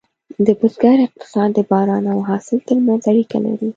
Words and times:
د 0.45 0.47
بزګر 0.59 0.97
اقتصاد 1.07 1.49
د 1.55 1.59
باران 1.69 2.03
او 2.13 2.19
حاصل 2.29 2.57
ترمنځ 2.67 3.01
اړیکه 3.11 3.37
لري. 3.45 3.69